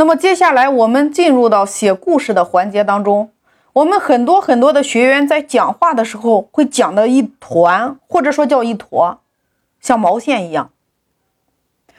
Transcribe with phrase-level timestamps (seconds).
[0.00, 3.32] 那么接下来我们进入到写故事的环节当中，
[3.74, 9.20] 我们很多很多的学员在讲话的时候会讲的一团，或者说叫一坨，
[9.78, 10.70] 像毛线一样。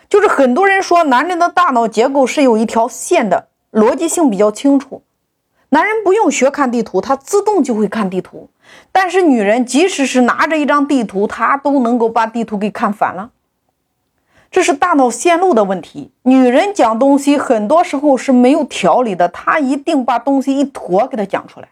[0.10, 5.04] 就是很多人说男人的大脑结构是有一条线的，逻辑性比较清楚。
[5.70, 8.49] 男人不用学看地图，他自动就会看地图。
[8.92, 13.29] 但是女人即使是拿着一张地图，她都能够把地图给看反了。
[14.52, 16.12] 这是大脑线路的问题。
[16.23, 21.70] 女人讲东西很多时候是没有条理的，她一定把东西一坨给她讲出来。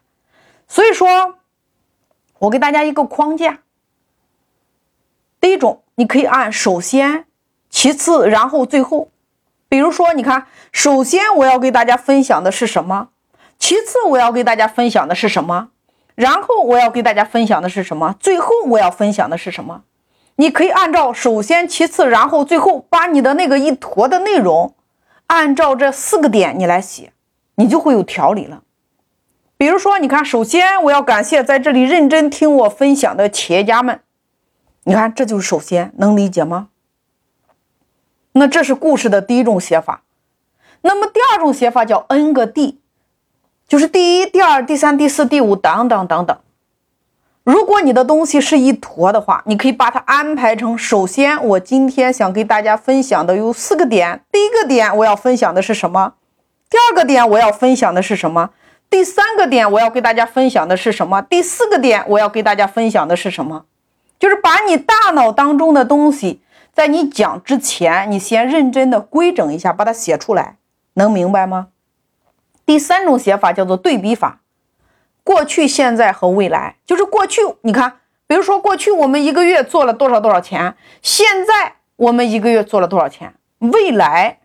[0.67, 1.35] 所以说，
[2.39, 3.59] 我给大家一个框架。
[5.41, 7.25] 第一种，你可以按首先。
[7.71, 9.09] 其次，然后最后，
[9.67, 13.09] 比如说，你看，首先我要给大家分享的是什么？
[13.59, 15.69] 其次，我要给大家分享的是什么？
[16.15, 18.15] 然后我要给大家分享的是什么？
[18.19, 19.83] 最后我要分享的是什么？
[20.39, 24.73] 你可以按照首先、其次、然后、最后，把你的那个一坨的内容，
[25.27, 27.11] 按照这四个点你来写，
[27.55, 28.63] 你就会有条理了。
[29.57, 33.99] 比如说，你看，首先我要感谢在这里认真听我分享的企业家们，
[34.85, 36.69] 你看，这就是首先，能理解吗？
[38.31, 40.03] 那这是故事的第一种写法，
[40.79, 42.79] 那么第二种写法叫 n 个 d，
[43.67, 46.39] 就是第一、第二、第三、第四、第五等等等等。
[47.43, 54.21] 如果你的东西是一坨的话，你可以把它安排成：首先，我今天想给大家分享的有四个点。
[54.31, 56.13] 第一个点我要分享的是什么？
[56.69, 58.51] 第二个点我要分享的是什么？
[58.89, 61.21] 第三个点我要给大家分享的是什么？
[61.21, 63.65] 第四个点我要给大家分享的是什么？
[64.19, 66.41] 就是把你大脑当中的东西。
[66.71, 70.57] 在你讲之前，你先认真的规整一下，把它写出来，
[70.93, 71.67] 能明白吗？
[72.65, 74.38] 第三种写法叫做对比法，
[75.23, 84.39] 过去、现在和未来，就是过去，你看，比如说过去我们一个月做了多少多少钱，现在我们一个月做了多少钱，未来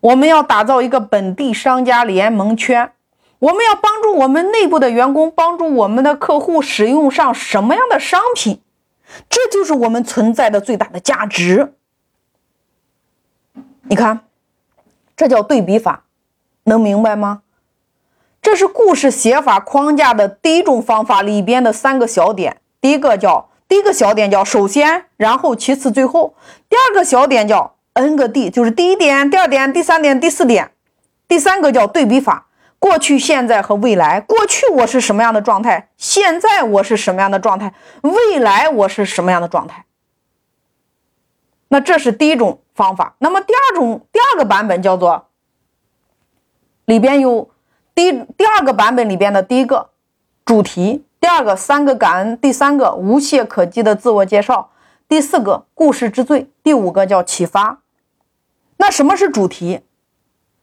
[0.00, 2.92] 我们要打造一个本地商家联盟圈，
[3.38, 8.60] 我们要帮助我们内部的员工，帮助我们的客户使用上什么样的商品。
[9.28, 11.74] 这就是我们存在的最大的价值。
[13.88, 14.20] 你看，
[15.16, 16.04] 这叫对比法，
[16.64, 17.42] 能明白吗？
[18.46, 22.58] 这是故事写法框架的第一种方法里边的三个小点。
[22.80, 26.36] 第一个叫第一个小点叫首先，然后其次最后。
[26.68, 30.70] 第二个小点叫 n 个 d，就是第一点、第二点、第三点、第四点。
[31.26, 32.46] 第三个叫对比法。
[32.78, 34.20] 过去、现在和未来。
[34.20, 35.88] 过去我是什么样的状态？
[35.96, 37.74] 现在我是什么样的状态？
[38.02, 39.86] 未来我是什么样的状态？
[41.66, 43.16] 那这是第一种方法。
[43.18, 45.26] 那么第二种、第二个版本叫做
[46.84, 47.50] 里边有
[47.96, 49.88] 第第二个版本里边的第一个
[50.44, 54.70] 主题，第二个三个感恩，第三个无懈可击的自我介绍，
[55.08, 57.80] 第四个故事之最，第五个叫启发。
[58.76, 59.80] 那什么是主题？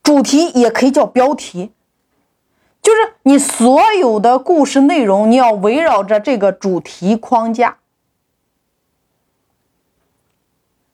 [0.04, 1.74] 主题也可以叫标题。
[2.84, 7.80] 就是你所有的故事内容，你要围绕着这个主题框架。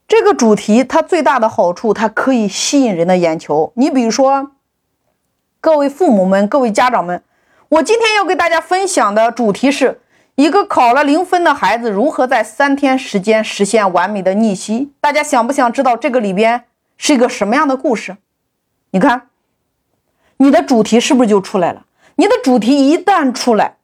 [0.08, 3.74] 这个主题它最大的好处，它可以吸引人的眼球。
[3.76, 4.52] 你比如说，
[5.62, 7.22] 各位父母们、各位家长们，
[7.68, 10.02] 我今天要给大家分享的主题是
[10.36, 14.94] 一个考了零分的孩子如何在三天时间实现完美的逆袭。
[15.02, 16.66] 大家想不想知道这个里边
[16.98, 18.18] 是一个什么样的故事？
[18.92, 19.28] 你看。
[20.42, 21.86] 你的主题是不是就出来了？
[22.16, 23.76] 你的主题一旦出来，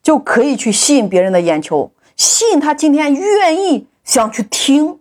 [0.00, 5.00] 就可以去吸引别人的眼球，吸引他今天愿意想去听，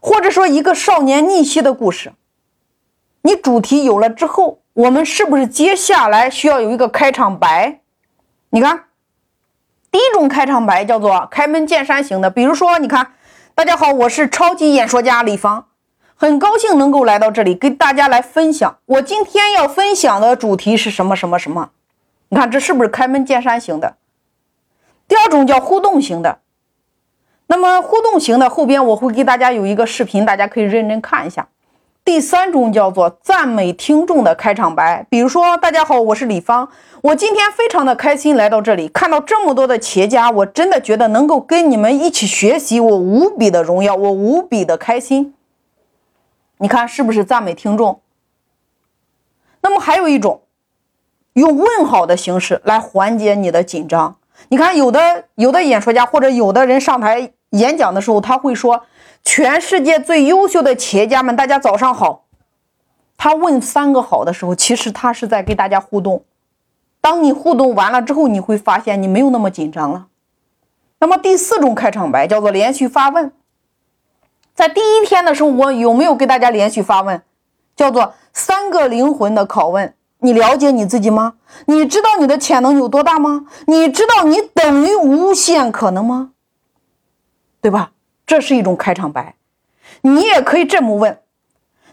[0.00, 2.12] 或者说一个少年逆袭的故事。
[3.26, 7.80] 你主题有了之后，我们是不是接下来需要有一个开场白？
[8.50, 8.84] 你看，
[9.90, 13.14] 第一种开场白叫做开门见山型的，比如说，你看，
[13.54, 15.68] 大家好，我是超级演说家李芳。
[16.14, 18.76] 很高兴能够来到这里，给大家来分享。
[18.84, 21.70] 我今天要分享的主题是什么什么什么？
[22.28, 23.96] 你看这是不是开门见山型的？
[25.08, 26.40] 第二种叫互动型的。
[27.46, 31.48] 那么互动型的后边我会给大家有一个视频，大家可以认真看一下。
[32.04, 36.68] 第三种叫做赞美听众的开场白，比如说大家好，我是李芳，
[37.00, 45.32] 我今天非常的开心来到这里，看到这么多的企业家，我真的觉得能够跟你们一起学习，我无比的荣耀，我无比的开心。
[46.58, 48.00] 你看是不是赞美听众？
[49.62, 50.42] 那么还有一种，
[51.32, 54.16] 用问好的形式来缓解你的紧张。
[54.48, 58.84] 你看有的有的演说家或者有的人上台演讲的时候，他会说
[59.24, 62.24] ：“全世界最优秀的企业家们，大家早上好。”
[63.16, 66.24] 他问三个好的时候，其实他是在跟大家互动。
[67.00, 70.08] 当你互动完了之后，你会发现你没有那么紧张了。
[70.98, 73.32] 那么第四种开场白叫做连续发问。
[74.54, 77.22] 在第一天的时候，我有没有给大家连续发问，
[77.76, 79.94] 叫做三个灵魂的拷问？
[80.18, 81.34] 你了解你自己吗？
[81.66, 83.46] 你知道你的潜能有多大吗？
[83.66, 86.30] 你知道你等于无限可能吗？
[87.60, 87.92] 对吧？
[88.26, 89.34] 这是一种开场白。
[90.02, 91.18] 你也可以这么问：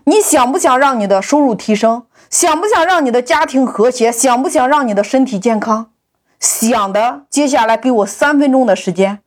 [0.05, 2.05] 你想不想让你的收入提升？
[2.29, 4.11] 想不想让你的家庭和谐？
[4.11, 5.91] 想不想让你的身体健康？
[6.39, 9.19] 想的，接下来给我三分钟的时间，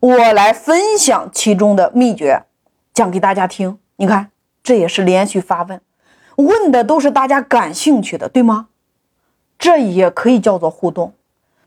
[0.00, 2.44] 我来分享其中的秘诀。
[2.92, 4.30] 讲给大家听，你看，
[4.62, 5.80] 这也是连续发问，
[6.36, 8.68] 问的都是大家感兴趣的，对吗？
[9.58, 11.14] 这也可以叫做互动。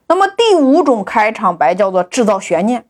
[0.06, 2.84] 那么第五种开场白叫做制造悬念。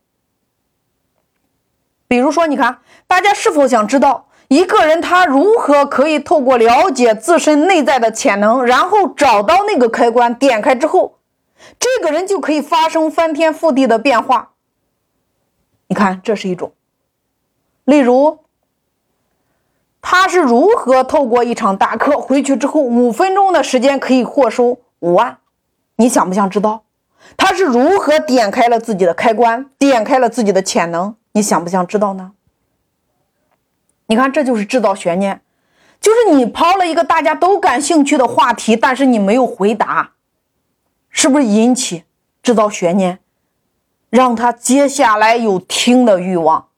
[2.07, 11.19] 比如说，你看，大家是否想知道一个人他如何可以透过了解自身内在的潜能，然后找到那个开关，点开之后，
[11.79, 14.51] 这个人就可以发生翻天覆地的变化？
[15.89, 16.73] 你看，这是一种。
[17.85, 18.39] 例如，
[20.01, 25.39] 他是如何透过一场大课回去之后五分钟的时间可以获收五万？
[25.97, 26.85] 你想不想知道？
[27.37, 31.17] 他是如何点开了自己的开关，点开了自己的潜能？
[31.35, 32.33] 你想不想知道呢？
[34.07, 35.43] 你看，这就是制造悬念，
[36.01, 40.13] 就是你抛了一个大家都感兴趣的话题，但是你没有回答，
[41.11, 42.05] 是不是引起
[42.43, 43.19] 制造悬念，
[44.11, 46.69] 让他接下来有听的欲望？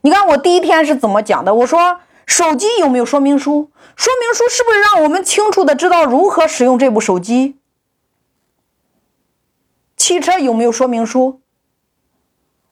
[0.00, 1.54] 你看我第一天是怎么讲的？
[1.54, 3.70] 我说手机有没有说明书？
[3.94, 7.58] 说明书是不是让我们清楚的知道如何使用这部手机？
[9.96, 11.40] 汽车有没有说明书？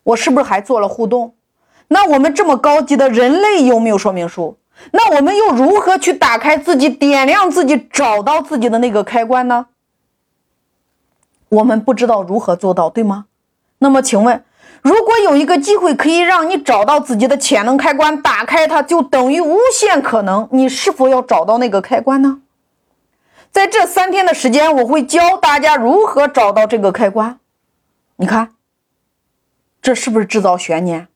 [0.02, 1.34] 我是不是还做了互动？
[1.88, 4.56] 那我们这么高级的人类有没有说明书？
[4.92, 9.66] 那我们又如何去打开自己、点亮自己、找到自己的那个开关呢？
[11.48, 13.26] 我们不知道如何做到，对吗？
[13.78, 14.44] 那么请问？
[14.82, 20.48] 如果有一个机会可以让你找到自己的潜能开关，打开它就等于无限可能。
[20.52, 22.40] 你是否要找到那个开关呢？
[23.50, 27.38] 在这三天的时间，我会教大家如何找到这个开关。
[28.16, 28.52] 你看，
[29.82, 31.08] 这是不是制造悬念？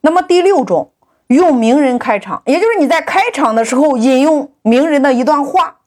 [0.00, 0.92] 那么第六种，
[1.26, 5.80] 用名人开场，也就是你在开场的时候引用名人的一段话，